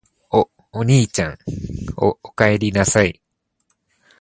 [0.31, 1.37] お、おにいちゃん・・・
[1.95, 3.21] お、おかえりなさい・・・